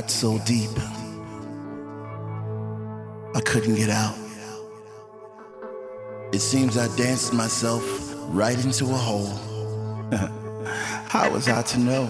got 0.00 0.10
so 0.12 0.38
deep, 0.46 0.70
I 3.34 3.40
couldn't 3.40 3.74
get 3.74 3.90
out. 3.90 4.14
It 6.32 6.38
seems 6.38 6.78
I 6.78 6.86
danced 6.96 7.34
myself 7.34 7.82
right 8.28 8.64
into 8.64 8.84
a 8.84 8.98
hole. 9.08 9.34
How 11.08 11.28
was 11.32 11.48
I 11.48 11.62
to 11.62 11.80
know? 11.80 12.06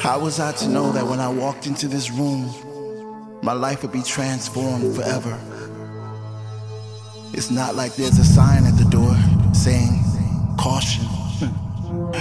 How 0.00 0.18
was 0.18 0.40
I 0.40 0.50
to 0.50 0.68
know 0.68 0.90
that 0.90 1.06
when 1.06 1.20
I 1.20 1.28
walked 1.28 1.68
into 1.68 1.86
this 1.86 2.10
room, 2.10 2.52
my 3.40 3.52
life 3.52 3.82
would 3.82 3.92
be 3.92 4.02
transformed 4.02 4.96
forever? 4.96 5.38
It's 7.32 7.52
not 7.52 7.76
like 7.76 7.94
there's 7.94 8.18
a 8.18 8.24
sign 8.24 8.64
at 8.64 8.76
the 8.76 8.88
door 8.90 9.14
saying, 9.54 9.96
caution. 10.58 11.13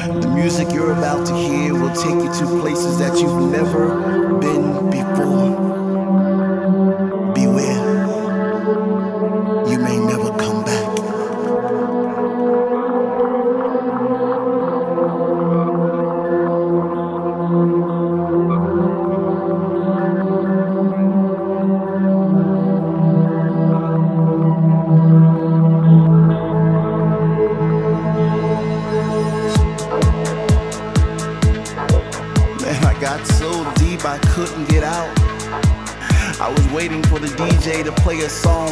The 0.03 0.27
music 0.27 0.73
you're 0.73 0.91
about 0.91 1.25
to 1.27 1.33
hear 1.33 1.73
will 1.73 1.95
take 1.95 2.15
you 2.15 2.33
to 2.33 2.59
places 2.59 2.99
that 2.99 3.21
you've 3.21 3.49
never 3.49 4.37
been 4.37 4.89
before. 4.89 5.72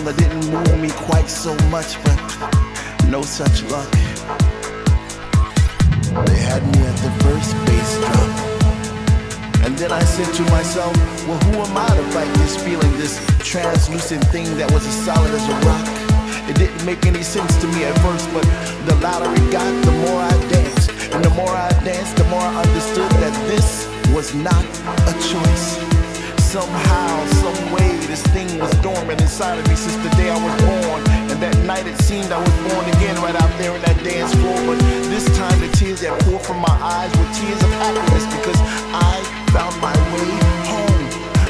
That 0.05 0.17
didn't 0.17 0.49
move 0.49 0.79
me 0.81 0.89
quite 1.05 1.29
so 1.29 1.53
much, 1.69 2.01
but 2.03 2.17
no 3.09 3.21
such 3.21 3.63
luck. 3.69 3.89
They 6.25 6.39
had 6.41 6.61
me 6.73 6.81
at 6.81 6.97
the 7.05 7.11
first 7.23 7.53
bass 7.65 7.91
drop. 8.01 8.51
And 9.65 9.77
then 9.77 9.91
I 9.91 10.03
said 10.03 10.33
to 10.33 10.43
myself, 10.51 10.95
well, 11.27 11.37
who 11.45 11.61
am 11.61 11.77
I 11.77 11.87
to 11.95 12.03
fight 12.11 12.33
this 12.41 12.61
feeling, 12.63 12.91
this 12.97 13.19
translucent 13.39 14.23
thing 14.25 14.45
that 14.57 14.71
was 14.71 14.85
as 14.85 14.95
solid 15.05 15.31
as 15.31 15.45
a 15.47 15.57
rock? 15.69 15.85
It 16.49 16.57
didn't 16.57 16.83
make 16.85 17.05
any 17.05 17.21
sense 17.21 17.55
to 17.61 17.67
me 17.67 17.83
at 17.83 17.97
first, 17.99 18.27
but 18.33 18.43
the 18.87 18.95
louder 19.03 19.29
it 19.29 19.51
got, 19.51 19.69
the 19.85 19.91
more 19.91 20.21
I 20.21 20.33
danced. 20.49 20.89
And 21.13 21.23
the 21.23 21.29
more 21.31 21.51
I 21.51 21.69
danced, 21.83 22.15
the 22.17 22.25
more 22.25 22.41
I 22.41 22.63
understood 22.63 23.11
that 23.21 23.35
this 23.47 23.87
was 24.15 24.33
not 24.33 24.65
a 25.07 25.13
choice. 25.21 25.90
Somehow, 26.51 27.25
some 27.39 27.71
way, 27.71 27.95
this 28.11 28.21
thing 28.35 28.59
was 28.59 28.69
dormant 28.83 29.21
inside 29.21 29.57
of 29.57 29.65
me 29.69 29.75
since 29.79 29.95
the 30.03 30.11
day 30.19 30.27
I 30.27 30.35
was 30.35 30.51
born. 30.67 30.99
And 31.31 31.39
that 31.39 31.55
night 31.63 31.87
it 31.87 31.95
seemed 32.03 32.27
I 32.27 32.43
was 32.43 32.51
born 32.67 32.83
again 32.99 33.15
right 33.23 33.39
out 33.39 33.47
there 33.55 33.71
in 33.71 33.79
that 33.87 33.95
dance 34.03 34.35
floor. 34.35 34.59
But 34.67 34.75
this 35.07 35.23
time 35.39 35.55
the 35.63 35.71
tears 35.79 36.03
that 36.03 36.11
poured 36.27 36.43
from 36.43 36.59
my 36.59 36.75
eyes 36.75 37.07
were 37.15 37.31
tears 37.39 37.55
of 37.63 37.71
happiness 37.79 38.27
because 38.35 38.59
I 38.91 39.23
found 39.55 39.79
my 39.79 39.95
way 40.11 40.27
home. 40.67 41.03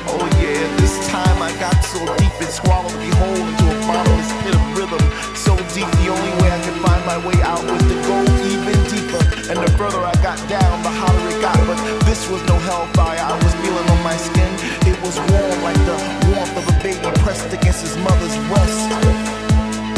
Oh 0.06 0.22
yeah, 0.38 0.62
this 0.78 0.94
time 1.10 1.42
I 1.42 1.50
got 1.58 1.82
so 1.82 1.98
deep 2.22 2.38
it 2.38 2.54
swallowed 2.54 2.94
me 3.02 3.10
whole 3.18 3.42
into 3.42 3.66
a 3.74 3.78
bottomless 3.90 4.30
pit 4.46 4.54
of 4.54 4.66
rhythm. 4.78 5.02
So 5.34 5.58
deep, 5.74 5.90
the 6.06 6.14
only 6.14 6.34
way 6.46 6.54
I 6.54 6.62
could 6.62 6.78
find 6.78 7.02
my 7.10 7.18
way 7.26 7.42
out 7.42 7.66
was 7.66 7.82
to 7.90 7.98
go 8.06 8.22
even 8.54 8.78
deeper. 8.86 9.22
And 9.50 9.58
the 9.66 9.72
further 9.82 10.06
I 10.06 10.14
got 10.22 10.38
down, 10.46 10.86
the 10.86 10.94
hotter 10.94 11.26
it 11.26 11.42
got. 11.42 11.58
But 11.66 11.82
this 12.06 12.30
was 12.30 12.46
no 12.46 12.54
hellfire 12.70 13.18
I 13.18 13.34
was 13.42 13.61
my 14.04 14.18
skin. 14.18 14.52
It 14.88 15.00
was 15.02 15.18
warm 15.32 15.64
like 15.64 15.78
the 15.86 15.98
warmth 16.30 16.58
of 16.58 16.68
a 16.68 16.84
baby 16.84 17.12
pressed 17.22 17.54
against 17.54 17.82
his 17.82 17.98
mother's 17.98 18.36
breast. 18.50 18.90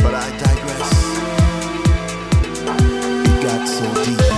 But 0.04 0.16
I 0.16 0.30
digress. 0.44 0.92
It 3.28 3.44
got 3.44 3.68
so 3.68 4.04
deep. 4.04 4.33